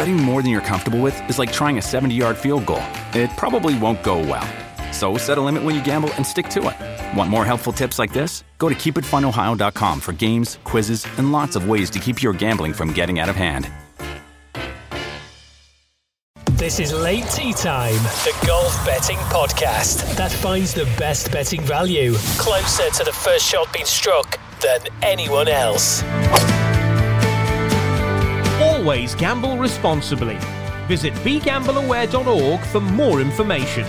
[0.00, 2.82] Betting more than you're comfortable with is like trying a 70 yard field goal.
[3.12, 4.48] It probably won't go well.
[4.94, 7.18] So set a limit when you gamble and stick to it.
[7.18, 8.42] Want more helpful tips like this?
[8.56, 12.94] Go to keepitfunohio.com for games, quizzes, and lots of ways to keep your gambling from
[12.94, 13.68] getting out of hand.
[16.52, 22.14] This is Late Tee Time, the golf betting podcast that finds the best betting value
[22.38, 26.02] closer to the first shot being struck than anyone else.
[28.80, 30.38] Always gamble responsibly.
[30.88, 33.84] Visit begambleaware.org for more information.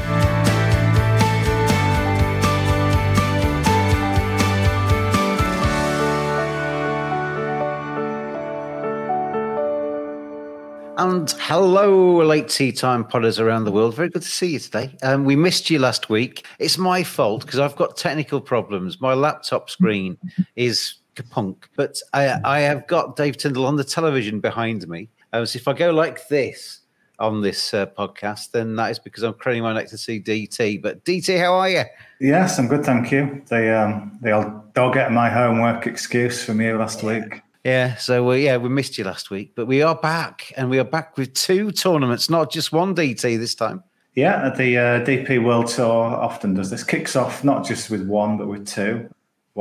[10.98, 13.96] And hello, late tee time podders around the world.
[13.96, 14.98] Very good to see you today.
[15.02, 16.46] Um, we missed you last week.
[16.60, 19.00] It's my fault because I've got technical problems.
[19.00, 20.18] My laptop screen
[20.58, 25.10] is kapunk, but I, I have got Dave Tindall on the television behind me.
[25.34, 26.82] Um, so if I go like this
[27.20, 30.82] on this uh, podcast, then that is because I'm craning my neck to see DT.
[30.82, 31.84] But DT, how are you?
[32.20, 33.42] Yes, I'm good, thank you.
[33.48, 37.42] They um, they'll they'll get my homework excuse from you last week.
[37.64, 40.80] Yeah, so uh, yeah, we missed you last week, but we are back, and we
[40.80, 43.84] are back with two tournaments, not just one DT this time.
[44.16, 46.84] Yeah, the uh, DP World Tour often does this.
[46.84, 49.10] Kicks off not just with one, but with two.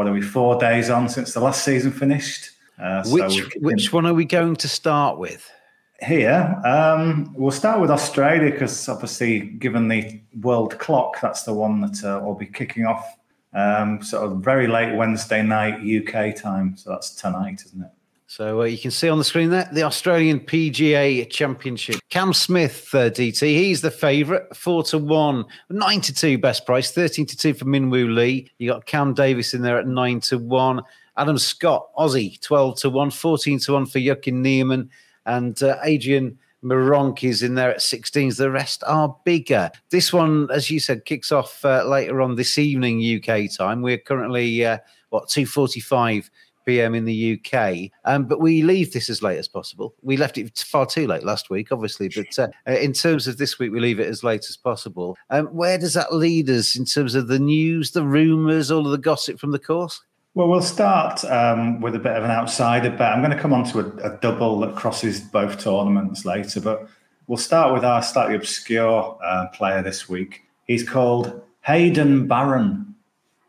[0.00, 0.22] What are we?
[0.22, 2.52] Four days on since the last season finished.
[2.82, 5.52] Uh, which so which one are we going to start with?
[6.00, 11.82] Here, um, we'll start with Australia because obviously, given the world clock, that's the one
[11.82, 13.18] that uh, will be kicking off
[13.52, 16.78] um, sort of very late Wednesday night UK time.
[16.78, 17.90] So that's tonight, isn't it?
[18.30, 21.96] So uh, you can see on the screen there the Australian PGA Championship.
[22.10, 26.92] Cam Smith, uh, DT, he's the favourite, four to one, nine to two best price,
[26.92, 28.48] thirteen to two for Minwoo Lee.
[28.58, 30.80] You got Cam Davis in there at nine to one.
[31.16, 34.90] Adam Scott, Aussie, twelve to one, 14 to one for Joaquin Niemann,
[35.26, 38.36] and uh, Adrian Meronk is in there at 16s.
[38.36, 39.72] The rest are bigger.
[39.90, 43.82] This one, as you said, kicks off uh, later on this evening UK time.
[43.82, 46.30] We're currently uh, what 2:45
[46.64, 46.94] p.m.
[46.94, 49.94] in the UK, um, but we leave this as late as possible.
[50.02, 53.38] We left it far too late last week, obviously, but uh, uh, in terms of
[53.38, 55.16] this week, we leave it as late as possible.
[55.30, 58.92] Um, where does that lead us in terms of the news, the rumours, all of
[58.92, 60.00] the gossip from the course?
[60.34, 63.12] Well, we'll start um, with a bit of an outsider bet.
[63.12, 66.88] I'm going to come on to a, a, double that crosses both tournaments later, but
[67.26, 70.42] we'll start with our slightly obscure uh, player this week.
[70.66, 72.94] He's called Haydn Barron.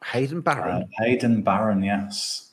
[0.03, 0.83] Haydn Barron?
[0.83, 2.50] Uh, Haydn Barron, yes.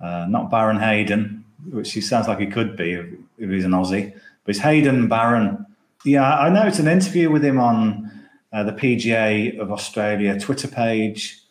[0.00, 3.06] Uh, not Baron Hayden, which he sounds like he could be if,
[3.38, 4.12] if he's an Aussie,
[4.44, 5.66] but it's Haydn Barron.
[6.04, 8.10] Yeah, I noticed an interview with him on
[8.52, 11.42] uh, the PGA of Australia Twitter page.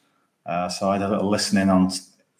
[0.45, 1.91] Uh, so I had a little listening on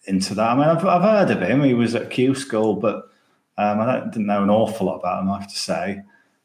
[0.06, 0.50] into that.
[0.50, 1.62] I mean, I've, I've heard of him.
[1.62, 3.10] He was at Q School, but
[3.58, 6.02] um, I didn't know an awful lot about him, I have to say.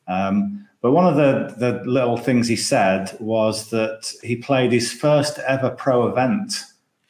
[0.07, 4.91] Um, but one of the, the little things he said was that he played his
[4.91, 6.53] first ever pro event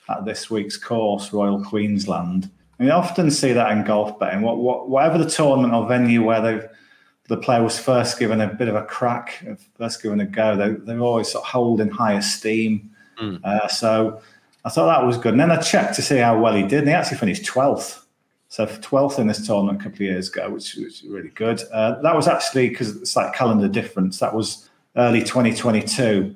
[0.09, 2.50] at this week's course, Royal Queensland.
[2.80, 4.41] And you often see that in golf betting.
[4.41, 8.68] What, what, whatever the tournament or venue where the player was first given a bit
[8.68, 9.46] of a crack,
[9.78, 12.91] first given a go, they, they're always sort of holding high esteem.
[13.19, 13.40] Mm.
[13.44, 14.22] Uh, so
[14.66, 15.34] I thought that was good.
[15.34, 18.02] And then I checked to see how well he did, and he actually finished 12th.
[18.50, 21.62] So 12th in this tournament a couple of years ago, which was really good.
[21.72, 24.20] Uh, that was actually because it's like calendar difference.
[24.20, 26.35] That was early 2022.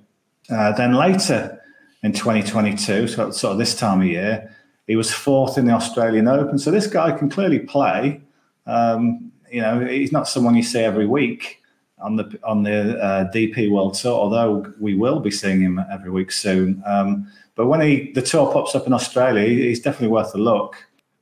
[0.49, 1.56] Uh, then later
[2.03, 6.27] in 2022, so sort of this time of year, he was fourth in the Australian
[6.27, 6.57] Open.
[6.57, 8.21] So this guy can clearly play.
[8.65, 11.61] Um, you know, he's not someone you see every week
[11.99, 16.11] on the on the uh, DP World Tour, although we will be seeing him every
[16.11, 16.81] week soon.
[16.85, 20.75] Um, but when he the tour pops up in Australia, he's definitely worth a look.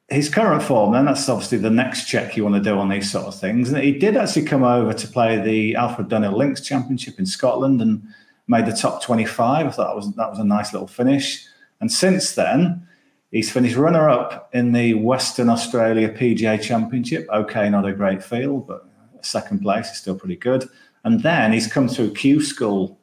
[0.09, 3.11] His current form, then that's obviously the next check you want to do on these
[3.11, 3.71] sort of things.
[3.71, 7.81] And he did actually come over to play the Alfred Dunhill Links Championship in Scotland
[7.81, 8.03] and
[8.47, 9.65] made the top 25.
[9.65, 11.45] I thought that was that was a nice little finish.
[11.81, 12.87] And since then,
[13.31, 17.27] he's finished runner up in the Western Australia PGA Championship.
[17.29, 18.87] Okay, not a great field, but
[19.21, 20.69] second place is still pretty good.
[21.03, 22.99] And then he's come through Q School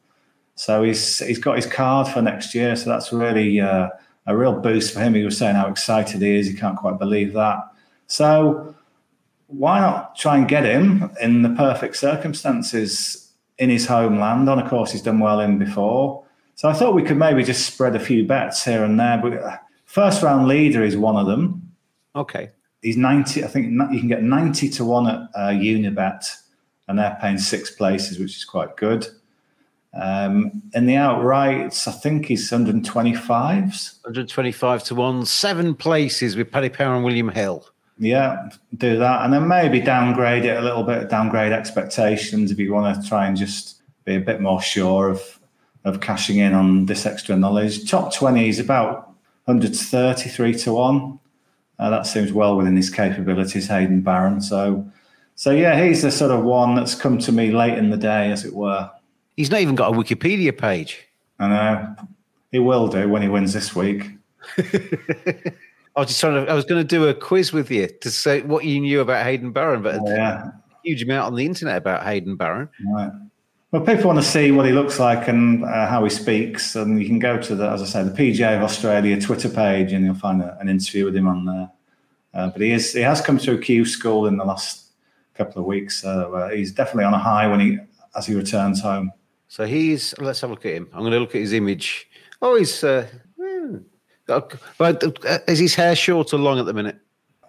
[0.55, 2.75] so he's he's got his card for next year.
[2.75, 3.89] So that's really uh,
[4.27, 5.13] a real boost for him.
[5.13, 6.47] He was saying how excited he is.
[6.47, 7.59] He can't quite believe that.
[8.07, 8.75] So
[9.47, 13.22] why not try and get him in the perfect circumstances
[13.59, 16.23] in his homeland on a course he's done well in before?
[16.55, 19.17] So I thought we could maybe just spread a few bets here and there.
[19.17, 21.71] But uh, first round leader is one of them.
[22.15, 22.49] Okay.
[22.81, 26.25] He's 90, I think you can get 90 to 1 at uh, Unibet,
[26.87, 29.07] and they're paying six places, which is quite good.
[29.93, 34.01] Um, in the outrights, I think he's 125s.
[34.01, 37.65] 125 to 1, seven places with Paddy Power and William Hill.
[37.97, 39.23] Yeah, do that.
[39.23, 43.27] And then maybe downgrade it a little bit, downgrade expectations if you want to try
[43.27, 45.39] and just be a bit more sure of,
[45.83, 47.89] of cashing in on this extra knowledge.
[47.89, 49.13] Top 20 is about
[49.45, 51.19] 133 to 1.
[51.79, 54.41] Uh, that seems well within his capabilities, Haydn Barron.
[54.41, 54.89] So,
[55.35, 58.31] so yeah, he's the sort of one that's come to me late in the day,
[58.31, 58.89] as it were.
[59.35, 61.07] He's not even got a Wikipedia page.
[61.39, 61.95] I know.
[62.51, 64.11] He will do when he wins this week.
[65.95, 66.51] I was just trying to.
[66.51, 69.23] I was going to do a quiz with you to say what you knew about
[69.23, 70.51] Haydn Barron, but oh, yeah,
[70.83, 72.69] huge amount on the internet about Haydn Barron.
[72.93, 73.11] Right.
[73.71, 77.01] Well, people want to see what he looks like and uh, how he speaks, and
[77.01, 80.05] you can go to the, as I say, the PGA of Australia Twitter page, and
[80.05, 81.71] you'll find a, an interview with him on there.
[82.33, 84.91] Uh, but he is he has come through Q school in the last
[85.35, 87.77] couple of weeks, so uh, he's definitely on a high when he
[88.15, 89.11] as he returns home.
[89.47, 90.15] So he's.
[90.17, 90.89] Let's have a look at him.
[90.93, 92.07] I'm going to look at his image.
[92.41, 92.83] Oh, he's.
[92.83, 93.07] Uh,
[93.39, 93.77] hmm.
[93.77, 93.79] but uh,
[94.29, 96.99] is his hair short or long at the minute?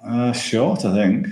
[0.05, 1.29] Uh, short, I think.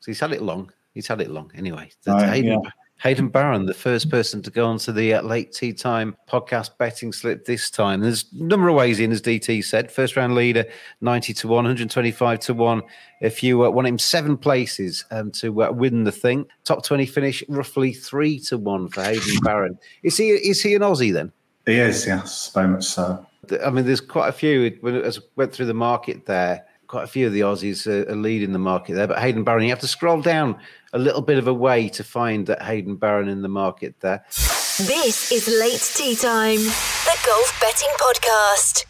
[0.00, 0.72] So he's had it long.
[0.94, 1.90] He's had it long anyway.
[2.06, 2.58] Right, yeah.
[3.02, 7.12] Haydn Barron, the first person to go onto the uh, late tee time podcast betting
[7.12, 8.00] slip this time.
[8.00, 9.90] There's a number of ways in, as DT said.
[9.90, 10.64] First round leader,
[11.00, 12.82] 90 to 1, 125 to 1.
[13.20, 17.06] If you uh, want him seven places um, to uh, win the thing, top 20
[17.06, 19.76] finish, roughly 3 to 1 for Haydn Barron.
[20.04, 21.32] Is he, is he an Aussie then?
[21.66, 23.24] He is, yes, very much so.
[23.64, 27.08] I mean, there's quite a few, when as went through the market there, quite a
[27.08, 29.06] few of the Aussies are, leading the market there.
[29.06, 30.58] But Haydn Barron, you have to scroll down
[30.92, 34.24] a little bit of a way to find that Haydn Barron in the market there.
[34.28, 38.84] This is Late Tee Time, the golf betting podcast.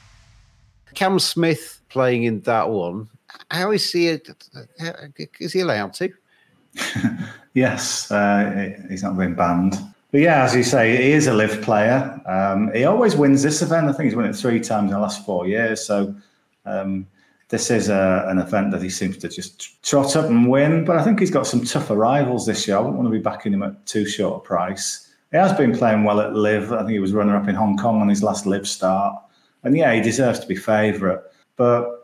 [0.94, 3.08] Cam Smith playing in that one.
[3.50, 4.08] How is he?
[4.08, 6.10] Is he allowed to?
[7.54, 9.76] yes, uh, he's not been banned.
[10.12, 12.20] But yeah, as you say, he is a live player.
[12.26, 13.88] Um, he always wins this event.
[13.88, 15.84] I think he's won it three times in the last four years.
[15.84, 16.14] So
[16.66, 17.06] um,
[17.48, 20.84] this is a, an event that he seems to just trot up and win.
[20.84, 22.76] But I think he's got some tougher rivals this year.
[22.76, 25.10] I wouldn't want to be backing him at too short a price.
[25.30, 26.72] He has been playing well at Live.
[26.72, 29.16] I think he was runner up in Hong Kong on his last Live start.
[29.64, 31.20] And yeah, he deserves to be favourite.
[31.56, 32.02] But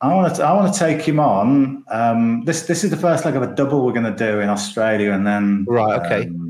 [0.00, 1.84] I want to I want to take him on.
[1.88, 4.48] Um, this this is the first leg of a double we're going to do in
[4.48, 6.41] Australia and then right okay um,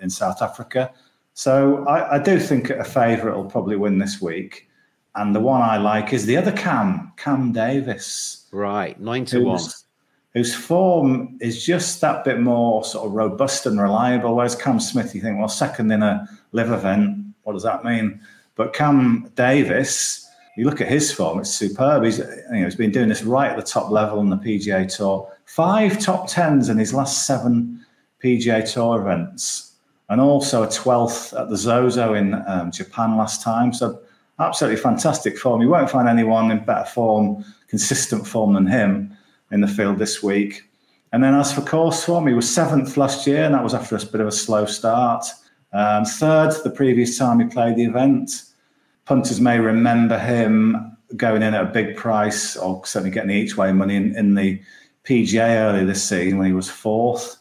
[0.00, 0.92] in South Africa.
[1.34, 4.68] So I, I do think a favourite will probably win this week.
[5.14, 8.46] And the one I like is the other Cam, Cam Davis.
[8.52, 9.60] Right, nine to one.
[10.34, 14.36] Whose form is just that bit more sort of robust and reliable.
[14.36, 18.20] Whereas Cam Smith, you think, well, second in a live event, what does that mean?
[18.54, 22.04] But Cam Davis, you look at his form, it's superb.
[22.04, 24.94] He's, you know, he's been doing this right at the top level on the PGA
[24.94, 25.32] Tour.
[25.44, 27.84] Five top tens in his last seven
[28.22, 29.67] PGA Tour events,
[30.08, 33.72] and also a 12th at the Zozo in um, Japan last time.
[33.72, 34.00] So
[34.38, 35.60] absolutely fantastic form.
[35.60, 39.16] You won't find anyone in better form, consistent form than him
[39.50, 40.62] in the field this week.
[41.12, 43.96] And then as for course form, he was seventh last year, and that was after
[43.96, 45.26] a bit of a slow start.
[45.72, 48.42] Um, third the previous time he played the event.
[49.04, 53.56] Punters may remember him going in at a big price, or certainly getting the each
[53.56, 54.60] way money in, in the
[55.04, 57.37] PGA earlier this season when he was fourth.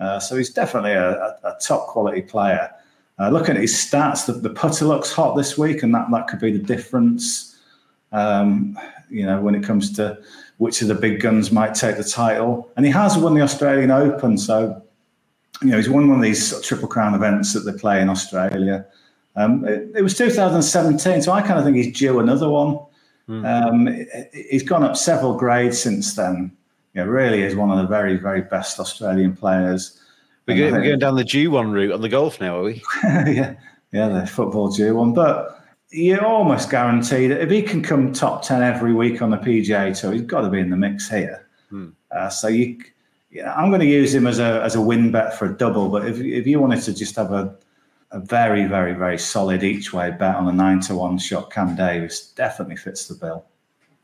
[0.00, 2.70] Uh, so he's definitely a, a, a top quality player.
[3.18, 6.26] Uh, looking at his stats, the, the, putter looks hot this week, and that, that
[6.26, 7.58] could be the difference.
[8.12, 8.78] Um,
[9.10, 10.18] you know, when it comes to
[10.56, 13.90] which of the big guns might take the title, and he has won the Australian
[13.90, 14.82] Open, so
[15.60, 18.86] you know he's won one of these triple crown events that they play in Australia.
[19.36, 22.78] Um, it, it, was 2017, so I kind of think he's due another one.
[23.28, 23.44] Mm.
[23.46, 26.56] Um, he's gone up several grades since then.
[26.94, 30.00] Know, really is one of the very, very best Australian players.
[30.46, 32.82] We're going, we're going down the G1 route on the golf now, are we?
[33.04, 33.54] yeah,
[33.92, 35.14] yeah, the football G1.
[35.14, 39.36] But you're almost guaranteed that if he can come top 10 every week on the
[39.36, 41.46] PGA Tour, he's got to be in the mix here.
[41.68, 41.90] Hmm.
[42.10, 42.82] Uh, so you,
[43.30, 45.88] yeah, I'm going to use him as a as a win bet for a double.
[45.88, 47.54] But if if you wanted to just have a
[48.12, 51.76] a very very very solid each way bet on a nine to one shot, Cam
[51.76, 53.44] Davis definitely fits the bill.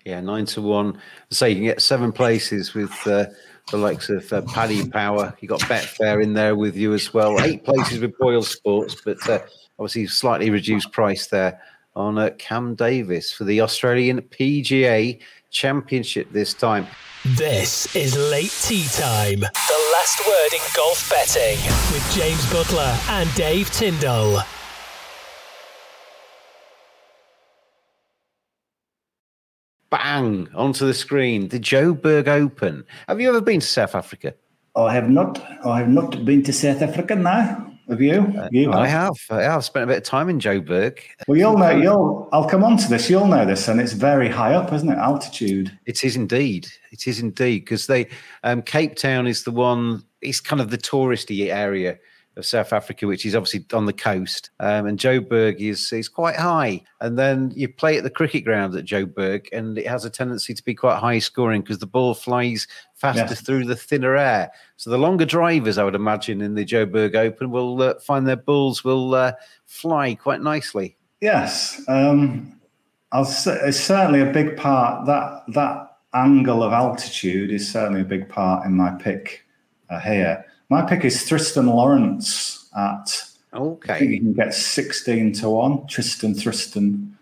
[0.06, 1.00] Yeah, nine to one.
[1.30, 3.26] So you can get seven places with uh,
[3.72, 5.36] the likes of uh, Paddy Power.
[5.40, 7.40] You got Betfair in there with you as well.
[7.40, 9.40] Eight places with Boyle Sports, but uh,
[9.80, 11.60] obviously slightly reduced price there
[11.96, 15.18] on uh, Cam Davis for the Australian PGA
[15.50, 16.86] Championship this time.
[17.24, 21.58] This is Late Tee Time, the last word in golf betting
[21.92, 24.44] with James Buttler and Dave Tindall.
[29.96, 31.48] Bang onto the screen.
[31.48, 32.84] The Joburg Open.
[33.08, 34.34] Have you ever been to South Africa?
[34.76, 35.42] I have not.
[35.64, 37.72] I have not been to South Africa now.
[37.88, 38.20] Have you?
[38.38, 39.14] Uh, you I have.
[39.30, 40.98] I have spent a bit of time in Joburg.
[41.26, 41.70] Well, you'll know.
[41.70, 42.28] You'll.
[42.30, 43.08] I'll come on to this.
[43.08, 44.98] You'll know this, and it's very high up, isn't it?
[44.98, 45.76] Altitude.
[45.86, 46.66] It is indeed.
[46.92, 48.08] It is indeed because they
[48.44, 50.04] um, Cape Town is the one.
[50.20, 51.98] It's kind of the touristy area
[52.36, 54.50] of South Africa, which is obviously on the coast.
[54.60, 56.82] Um, and Joburg is is quite high.
[57.00, 60.54] And then you play at the cricket ground at Joburg, and it has a tendency
[60.54, 64.50] to be quite high scoring because the ball flies faster through the thinner air.
[64.76, 68.36] So the longer drivers, I would imagine, in the Joburg Open will uh, find their
[68.36, 69.32] balls will uh,
[69.64, 70.96] fly quite nicely.
[71.20, 71.82] Yes.
[71.88, 72.60] Um,
[73.12, 75.06] I'll say it's certainly a big part.
[75.06, 79.44] That that angle of altitude is certainly a big part in my pick
[79.90, 80.44] uh, here.
[80.68, 83.22] My pick is Thriston Lawrence at.
[83.52, 84.04] I think Okay.
[84.06, 85.86] you can get sixteen to one.
[85.86, 87.16] Tristan, Tristan,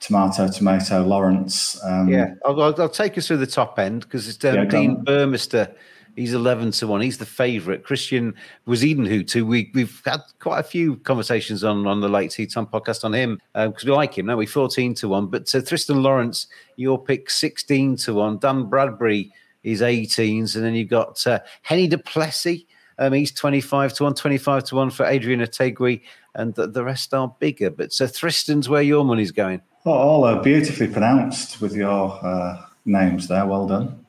[0.00, 1.82] tomato, tomato, Lawrence.
[1.84, 4.64] Um, Yeah, I'll, I'll, I'll take us through the top end because it's um, Yeah,
[4.64, 5.04] Dean.
[5.04, 5.74] Burmester.
[6.16, 7.00] He's eleven to one.
[7.00, 7.82] He's the favourite.
[7.82, 8.34] Christiaan
[8.68, 12.66] Bezuidenhout, who we we've had quite a few conversations on on the late tee time
[12.66, 14.26] podcast on him because we like him.
[14.26, 15.26] Now we fourteen to one.
[15.26, 16.46] But uh, Thriston Lawrence,
[16.76, 18.38] your pick sixteen to one.
[18.38, 19.32] Dan Bradbury
[19.64, 22.64] is 18s, and then you've got uh, Hennie du Plessis.
[22.98, 26.02] Um, he's 25 to 1, 25 to 1 for Adrian Otaegui,
[26.34, 27.70] and the, the rest are bigger.
[27.70, 29.62] But so Tristan's where your money's going.
[29.86, 33.46] Oh, all are beautifully pronounced with your uh, names there.
[33.46, 34.04] Well done.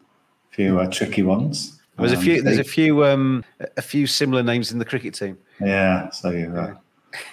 [0.52, 1.82] A few uh, tricky ones.
[1.98, 2.42] There's a Um, few.
[2.42, 3.06] There's a few.
[3.06, 3.44] Um,
[3.78, 5.38] a few similar names in the cricket team.
[5.62, 6.74] Yeah, so you've, uh,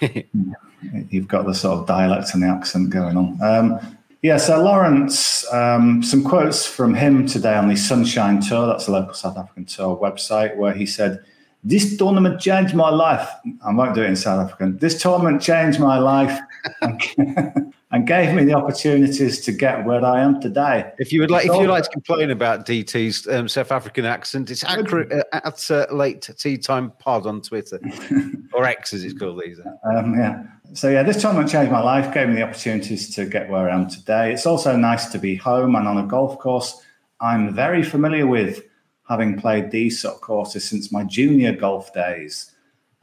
[1.09, 3.41] you've got the sort of dialect and the accent going on.
[3.41, 8.87] Um, yeah, so Lawrence, um, some quotes from him today on the Sunshine Tour, that's
[8.87, 11.23] a local South African tour website, where he said,
[11.63, 13.29] This tournament changed my life.
[13.65, 14.77] I won't do it in South African.
[14.77, 16.37] This tournament changed my life
[16.81, 17.01] and,
[17.91, 20.91] and gave me the opportunities to get where I am today.
[20.99, 24.51] If you would like, if you'd like to complain about DT's um, South African accent,
[24.51, 27.79] it's accurate uh, at uh, late tee time pod on Twitter
[28.53, 29.59] or X as it's called these.
[29.85, 30.43] Um, yeah.
[30.73, 33.73] So yeah, this tournament changed my life, gave me the opportunities to get where I
[33.73, 34.33] am today.
[34.33, 36.83] It's also nice to be home and on a golf course
[37.23, 38.63] I'm very familiar with,
[39.07, 42.51] having played these sort of courses since my junior golf days.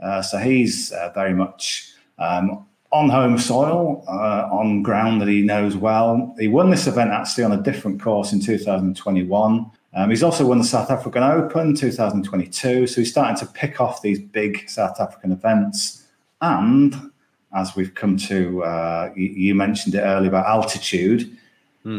[0.00, 5.42] Uh, so he's uh, very much um, on home soil, uh, on ground that he
[5.42, 6.35] knows well.
[6.38, 9.71] He won this event actually on a different course in 2021.
[9.92, 12.87] Um, he's also won the South African Open 2022.
[12.87, 16.04] So he's starting to pick off these big South African events.
[16.40, 16.95] And
[17.54, 21.37] as we've come to, uh, you, you mentioned it earlier about altitude.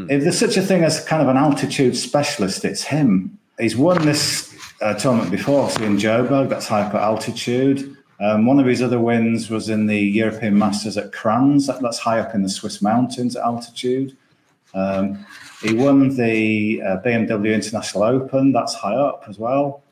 [0.10, 3.38] If there's such a thing as kind of an altitude specialist, it's him.
[3.62, 7.96] He's won this uh, tournament before, so in Joburg, that's hyper altitude.
[8.20, 12.00] Um, one of his other wins was in the European Masters at Crans, that- that's
[12.00, 14.18] high up in the Swiss mountains at altitude.
[14.74, 15.26] Um,
[15.62, 19.84] he won the uh, BMW International Open, that's high up as well.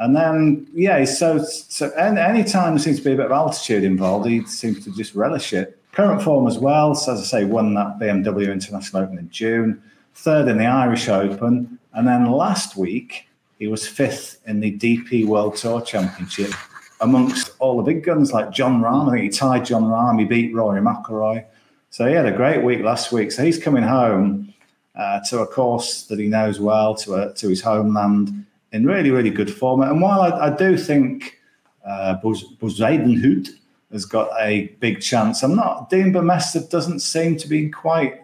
[0.00, 3.84] And then, yeah, so, so any, time there seems to be a bit of altitude
[3.84, 5.78] involved, he seems to just relish it.
[5.92, 9.80] Current form as well, so as I say, won that BMW International Open in June,
[10.14, 15.26] third in the Irish Open, and then last week he was fifth in the DP
[15.26, 16.52] World Tour Championship
[17.00, 19.08] amongst all the big guns like Jon Rahm.
[19.08, 21.44] I think he tied Jon Rahm, he beat Rory McIlroy.
[21.90, 23.32] So he had a great week last week.
[23.32, 24.54] So he's coming home
[24.94, 29.10] uh, to a course that he knows well, to a, to his homeland, in really,
[29.10, 29.82] really good form.
[29.82, 31.38] And while I, I do think
[31.84, 33.48] uh, Bezuidenhout
[33.90, 35.90] has got a big chance, I'm not.
[35.90, 38.21] Dean Burmester doesn't seem to be quite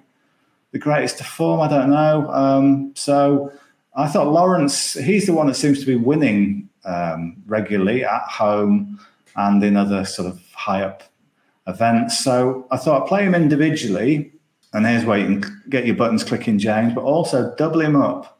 [0.72, 1.60] the greatest of form.
[1.60, 2.28] I don't know.
[2.30, 3.52] Um, so
[3.96, 9.00] I thought Lawrence, he's the one that seems to be winning um, regularly at home
[9.36, 11.02] and in other sort of high up
[11.66, 12.18] events.
[12.18, 14.32] So I thought play him individually.
[14.74, 18.38] And here's where you can get your buttons clicking, James, but also double him up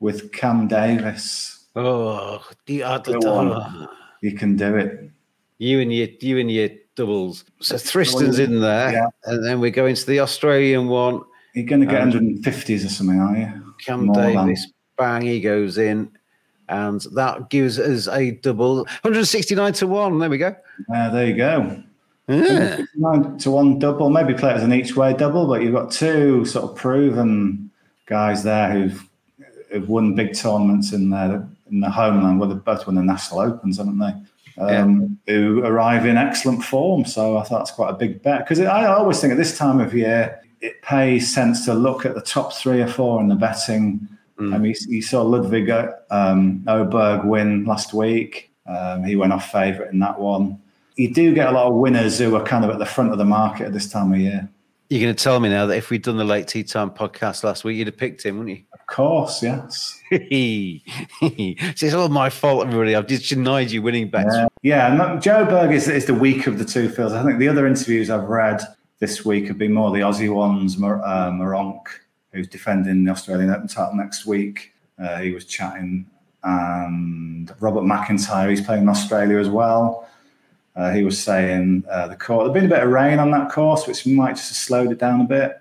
[0.00, 1.64] with Cam Davis.
[1.76, 3.18] Oh, the other.
[4.20, 5.10] You can do it.
[5.58, 7.44] You and your you and your doubles.
[7.60, 9.06] So Tristan's in there, Yeah.
[9.24, 11.22] and then we go into the Australian one.
[11.54, 13.74] You're going to get Um, 150s or something, are you?
[13.84, 16.10] Cam More than- Davis, bang, he goes in,
[16.68, 20.18] and that gives us a double, 169 to one.
[20.18, 20.54] There we go.
[20.92, 21.82] Uh, there you go.
[22.28, 22.82] Yeah.
[22.94, 25.90] Nine to one double, maybe play it as an each way double, but you've got
[25.90, 27.70] two sort of proven
[28.06, 29.08] guys there who've,
[29.72, 32.38] who've won big tournaments in their in the homeland.
[32.38, 34.14] Well, they've both won the national opens, haven't they?
[34.62, 37.04] Um, Who arrive in excellent form.
[37.04, 39.80] So I thought that's quite a big bet because I always think at this time
[39.80, 43.34] of year it pays sense to look at the top three or four in the
[43.34, 44.08] betting.
[44.38, 44.54] Mm.
[44.54, 45.70] Um, you, you, saw Ludvig
[46.10, 48.52] um, Åberg win last week.
[48.66, 50.60] Um, he went off favourite in that one.
[50.96, 53.18] You do get a lot of winners who are kind of at the front of
[53.18, 54.48] the market at this time of year.
[54.90, 57.44] You're going to tell me now that if we'd done the late tee time podcast
[57.44, 58.64] last week, you'd have picked him, wouldn't you?
[58.72, 60.00] Of course, yes.
[60.10, 62.96] so it's all my fault, everybody.
[62.96, 64.34] I've just denied you winning bets.
[64.34, 67.14] Yeah, yeah Joburg is, is the weak of the two fields.
[67.14, 68.62] I think the other interviews I've read
[69.00, 70.78] this week have been more the Aussie ones.
[70.78, 71.86] Mar- uh, Meronk,
[72.32, 76.06] who's defending the Australian Open title next week, uh, he was chatting,
[76.44, 80.06] and Robert McIntyre, he's playing in Australia as well.
[80.76, 83.50] Uh, he was saying uh, the course, there'd been a bit of rain on that
[83.50, 85.60] course, which might just have slowed it down a bit.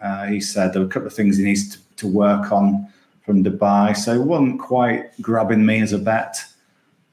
[0.00, 2.86] Uh, he said there were a couple of things he needs to, to work on
[3.24, 6.38] from Dubai, so it wasn't quite grabbing me as a bet.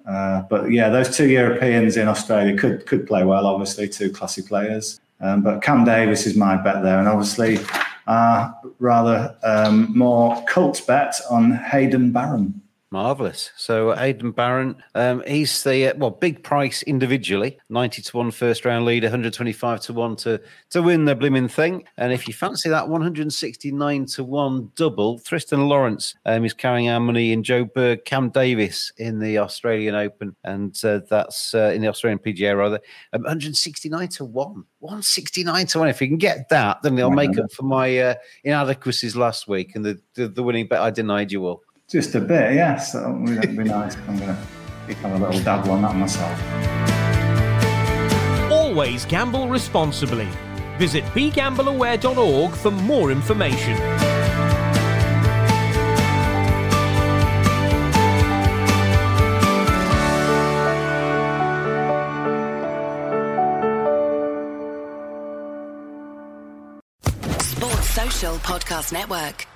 [0.08, 3.46] Uh, but yeah, those two Europeans in Australia could could play well.
[3.46, 5.00] Obviously, two classy players.
[5.20, 7.60] Um, but Cam Davis is my bet there, and obviously,
[8.06, 12.62] uh, rather um, more cult bet on Haydn Barron.
[12.90, 13.52] Marvelous.
[13.58, 18.64] So Aidan Barron, um, he's the uh, well big price individually, ninety to one first
[18.64, 20.40] round lead, one hundred twenty five to one to
[20.70, 21.84] to win the blooming thing.
[21.98, 26.46] And if you fancy that one hundred sixty nine to one double, Thriston Lawrence um,
[26.46, 31.54] is carrying our money in Joburg, Cam Davis in the Australian Open, and uh, that's
[31.54, 32.80] uh, in the Australian PGA rather,
[33.12, 34.64] um, one hundred sixty nine to one.
[34.80, 35.88] 169 to 1.
[35.88, 39.76] If you can get that, then they'll make up for my uh, inadequacies last week
[39.76, 41.64] and the, the, the winning bet I denied you all.
[41.90, 42.92] Just a bit, yes.
[42.92, 43.96] That would be nice.
[44.10, 46.38] I'm going to have a little dabble on that myself.
[48.52, 50.28] Always gamble responsibly.
[50.78, 53.78] Visit begambleaware.org for more information.
[67.40, 69.48] Sports Social Podcast Network.